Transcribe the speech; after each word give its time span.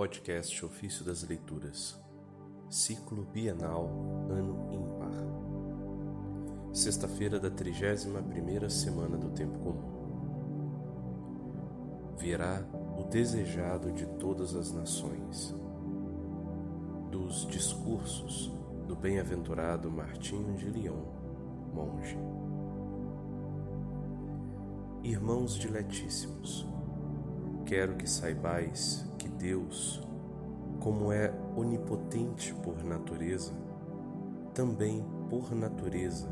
Podcast 0.00 0.64
Ofício 0.64 1.04
das 1.04 1.22
Leituras, 1.28 2.00
Ciclo 2.70 3.26
Bienal, 3.34 3.84
Ano 4.30 4.72
Ímpar. 4.72 5.12
Sexta-feira 6.72 7.38
da 7.38 7.50
31ª 7.50 8.70
semana 8.70 9.18
do 9.18 9.28
Tempo 9.28 9.58
Comum. 9.58 9.90
Virá 12.16 12.64
o 12.98 13.04
desejado 13.10 13.92
de 13.92 14.06
todas 14.18 14.54
as 14.56 14.72
nações. 14.72 15.54
Dos 17.10 17.46
discursos 17.48 18.50
do 18.88 18.96
bem-aventurado 18.96 19.90
Martinho 19.90 20.56
de 20.56 20.64
Lyon, 20.64 21.04
monge. 21.74 22.16
Irmãos 25.02 25.58
diletíssimos, 25.58 26.66
quero 27.64 27.96
que 27.96 28.08
saibais 28.08 29.04
que 29.18 29.28
Deus, 29.28 30.02
como 30.80 31.12
é 31.12 31.32
onipotente 31.56 32.54
por 32.54 32.82
natureza, 32.84 33.52
também 34.54 35.04
por 35.28 35.54
natureza 35.54 36.28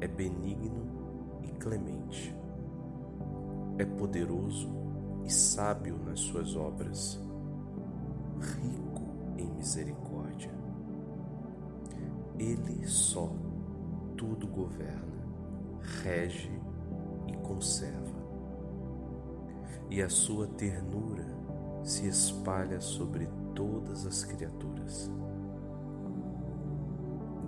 é 0.00 0.08
benigno 0.08 0.86
e 1.42 1.48
clemente. 1.52 2.34
É 3.78 3.84
poderoso 3.84 4.70
e 5.24 5.32
sábio 5.32 5.98
nas 6.04 6.20
suas 6.20 6.56
obras, 6.56 7.20
rico 8.40 9.02
em 9.38 9.46
misericórdia. 9.54 10.52
Ele 12.38 12.86
só 12.86 13.32
tudo 14.16 14.46
governa, 14.46 15.24
rege 16.02 16.50
e 17.28 17.32
conserva 17.38 18.13
e 19.94 20.02
a 20.02 20.08
sua 20.08 20.48
ternura 20.48 21.24
se 21.84 22.08
espalha 22.08 22.80
sobre 22.80 23.28
todas 23.54 24.04
as 24.04 24.24
criaturas. 24.24 25.08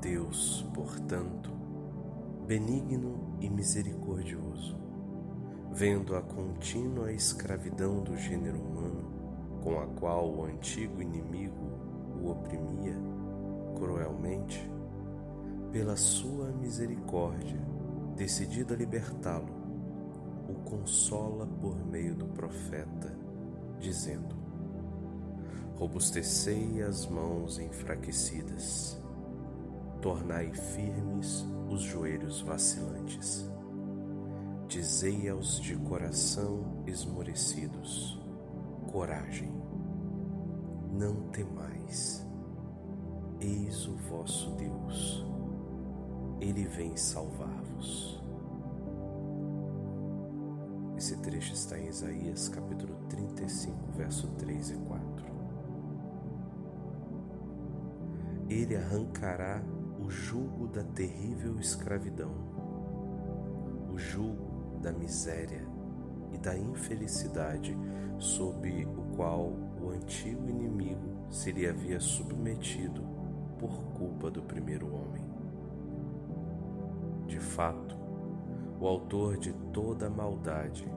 Deus, 0.00 0.64
portanto, 0.72 1.50
benigno 2.46 3.36
e 3.40 3.50
misericordioso, 3.50 4.78
vendo 5.72 6.14
a 6.14 6.22
contínua 6.22 7.10
escravidão 7.10 8.00
do 8.04 8.16
gênero 8.16 8.60
humano, 8.60 9.58
com 9.64 9.80
a 9.80 9.86
qual 9.98 10.30
o 10.32 10.44
antigo 10.44 11.02
inimigo 11.02 11.66
o 12.22 12.30
oprimia 12.30 12.94
cruelmente, 13.74 14.70
pela 15.72 15.96
sua 15.96 16.52
misericórdia, 16.52 17.60
decidido 18.14 18.72
a 18.72 18.76
libertá-lo, 18.76 19.65
o 20.48 20.54
consola 20.54 21.46
por 21.60 21.76
meio 21.86 22.14
do 22.14 22.26
profeta, 22.26 23.12
dizendo: 23.78 24.34
Robustecei 25.76 26.82
as 26.82 27.06
mãos 27.06 27.58
enfraquecidas, 27.58 28.98
tornai 30.00 30.52
firmes 30.52 31.44
os 31.68 31.82
joelhos 31.82 32.40
vacilantes. 32.40 33.50
Dizei 34.68 35.28
aos 35.28 35.60
de 35.60 35.76
coração 35.76 36.82
esmorecidos: 36.86 38.20
Coragem, 38.90 39.52
não 40.92 41.28
temais. 41.28 42.26
Eis 43.38 43.86
o 43.86 43.94
vosso 43.94 44.50
Deus, 44.52 45.26
ele 46.40 46.64
vem 46.64 46.96
salvar-vos. 46.96 48.05
Trecho 51.36 51.52
está 51.52 51.78
em 51.78 51.88
Isaías 51.88 52.48
capítulo 52.48 52.94
35, 53.10 53.92
verso 53.92 54.26
3 54.38 54.70
e 54.70 54.74
4. 54.74 55.26
Ele 58.48 58.74
arrancará 58.74 59.62
o 59.98 60.08
jugo 60.08 60.66
da 60.66 60.82
terrível 60.82 61.60
escravidão, 61.60 62.32
o 63.92 63.98
jugo 63.98 64.78
da 64.80 64.90
miséria 64.92 65.62
e 66.32 66.38
da 66.38 66.56
infelicidade 66.56 67.76
sob 68.18 68.86
o 68.86 69.14
qual 69.14 69.52
o 69.78 69.90
antigo 69.90 70.48
inimigo 70.48 71.26
se 71.30 71.52
lhe 71.52 71.68
havia 71.68 72.00
submetido 72.00 73.02
por 73.58 73.78
culpa 73.92 74.30
do 74.30 74.42
primeiro 74.42 74.86
homem. 74.86 75.24
De 77.26 77.38
fato, 77.38 77.94
o 78.80 78.86
autor 78.86 79.36
de 79.36 79.52
toda 79.70 80.08
maldade, 80.08 80.95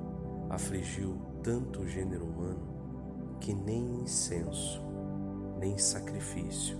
afligiu 0.49 1.17
tanto 1.43 1.81
o 1.81 1.87
gênero 1.87 2.25
humano 2.25 3.37
que 3.39 3.53
nem 3.53 4.01
incenso, 4.01 4.81
nem 5.59 5.77
sacrifício, 5.77 6.77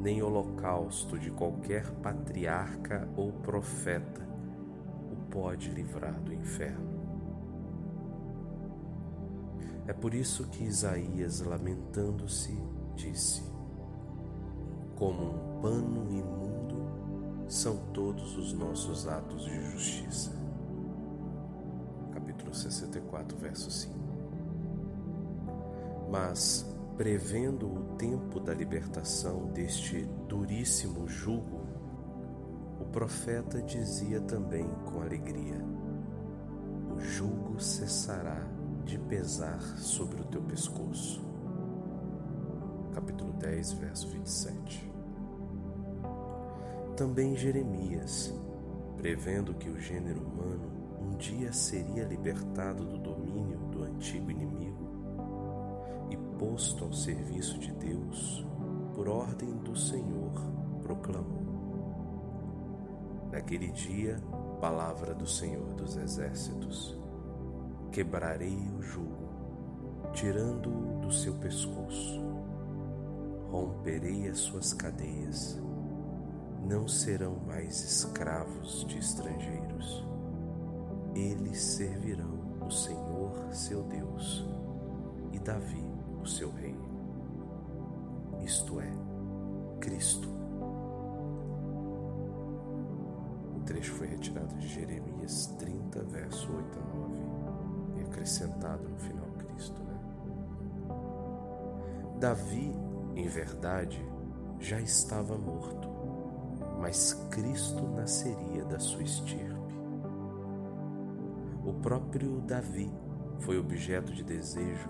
nem 0.00 0.22
holocausto 0.22 1.18
de 1.18 1.30
qualquer 1.30 1.90
patriarca 1.96 3.08
ou 3.16 3.32
profeta 3.32 4.22
o 5.10 5.16
pode 5.30 5.70
livrar 5.70 6.20
do 6.20 6.32
inferno. 6.32 6.92
É 9.86 9.92
por 9.92 10.14
isso 10.14 10.46
que 10.46 10.64
Isaías, 10.64 11.40
lamentando-se, 11.40 12.56
disse: 12.94 13.42
Como 14.94 15.34
um 15.34 15.60
pano 15.60 16.08
imundo 16.10 17.42
são 17.48 17.76
todos 17.92 18.36
os 18.36 18.52
nossos 18.52 19.08
atos 19.08 19.44
de 19.44 19.72
justiça. 19.72 20.30
Capítulo 22.52 22.54
64, 22.54 23.36
verso 23.38 23.70
5. 23.70 23.94
Mas, 26.10 26.66
prevendo 26.98 27.66
o 27.66 27.96
tempo 27.96 28.38
da 28.38 28.52
libertação 28.52 29.46
deste 29.46 30.02
duríssimo 30.28 31.08
jugo, 31.08 31.62
o 32.78 32.84
profeta 32.84 33.62
dizia 33.62 34.20
também 34.20 34.68
com 34.84 35.00
alegria: 35.00 35.64
O 36.94 37.00
jugo 37.00 37.58
cessará 37.58 38.46
de 38.84 38.98
pesar 38.98 39.60
sobre 39.78 40.20
o 40.20 40.24
teu 40.24 40.42
pescoço. 40.42 41.22
Capítulo 42.92 43.32
10, 43.32 43.72
verso 43.72 44.08
27 44.08 44.92
também 46.94 47.34
Jeremias, 47.34 48.32
prevendo 48.98 49.54
que 49.54 49.70
o 49.70 49.80
gênero 49.80 50.20
humano 50.20 50.81
um 51.12 51.16
dia 51.16 51.52
seria 51.52 52.04
libertado 52.04 52.86
do 52.86 52.96
domínio 52.96 53.58
do 53.70 53.84
antigo 53.84 54.30
inimigo 54.30 54.88
e 56.10 56.16
posto 56.38 56.84
ao 56.84 56.92
serviço 56.92 57.58
de 57.58 57.70
Deus, 57.72 58.46
por 58.94 59.08
ordem 59.08 59.50
do 59.58 59.76
Senhor, 59.76 60.32
proclamou: 60.82 61.42
Naquele 63.30 63.70
dia, 63.72 64.18
palavra 64.60 65.14
do 65.14 65.26
Senhor 65.26 65.74
dos 65.74 65.96
Exércitos: 65.96 66.98
Quebrarei 67.90 68.58
o 68.78 68.82
jugo, 68.82 69.28
tirando-o 70.14 71.00
do 71.00 71.12
seu 71.12 71.34
pescoço, 71.34 72.22
romperei 73.50 74.28
as 74.28 74.38
suas 74.38 74.72
cadeias 74.72 75.60
não 76.64 76.86
serão 76.86 77.40
mais 77.44 77.82
escravos 77.82 78.84
de 78.86 78.96
estrangeiros. 78.96 80.11
Eles 81.14 81.60
servirão 81.62 82.40
o 82.66 82.70
Senhor 82.70 83.52
seu 83.52 83.82
Deus 83.82 84.46
e 85.32 85.38
Davi, 85.38 85.84
o 86.22 86.26
seu 86.26 86.50
rei. 86.52 86.76
Isto 88.42 88.80
é, 88.80 88.92
Cristo. 89.80 90.28
O 93.56 93.60
trecho 93.64 93.92
foi 93.94 94.08
retirado 94.08 94.54
de 94.56 94.68
Jeremias 94.68 95.46
30, 95.58 96.02
verso 96.04 96.52
8 96.52 96.78
a 96.78 96.82
9 96.96 97.14
e 97.98 98.02
acrescentado 98.02 98.88
no 98.88 98.98
final 98.98 99.26
Cristo, 99.38 99.82
né? 99.82 100.00
Davi, 102.18 102.72
em 103.14 103.28
verdade, 103.28 104.04
já 104.58 104.80
estava 104.80 105.36
morto 105.36 105.92
mas 106.82 107.12
Cristo 107.30 107.86
nasceria 107.94 108.64
da 108.64 108.80
sua 108.80 109.04
estirpe. 109.04 109.61
Próprio 111.82 112.40
Davi 112.42 112.88
foi 113.40 113.58
objeto 113.58 114.12
de 114.12 114.22
desejo, 114.22 114.88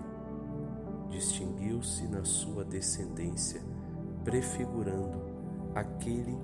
distinguiu-se 1.09 2.07
na 2.07 2.23
sua 2.23 2.63
descendência, 2.63 3.61
prefigurando 4.23 5.19
aquele 5.73 6.37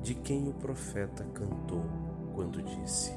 de 0.00 0.14
quem 0.14 0.48
o 0.48 0.54
profeta 0.54 1.24
cantou 1.34 1.84
quando 2.36 2.62
disse: 2.62 3.12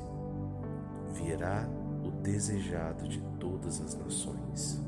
Virá 1.13 1.69
o 2.03 2.09
desejado 2.09 3.07
de 3.07 3.21
todas 3.39 3.79
as 3.79 3.95
nações, 3.95 4.83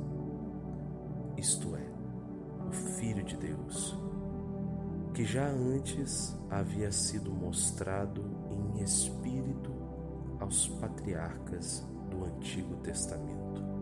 isto 1.37 1.75
é, 1.75 2.67
o 2.67 2.71
Filho 2.71 3.23
de 3.23 3.37
Deus 3.37 3.95
que 5.13 5.23
já 5.23 5.45
antes 5.47 6.35
havia 6.49 6.91
sido 6.91 7.31
mostrado 7.31 8.25
em 8.49 8.81
espírito 8.81 9.32
aos 10.43 10.67
patriarcas 10.67 11.87
do 12.09 12.25
Antigo 12.25 12.75
Testamento. 12.83 13.72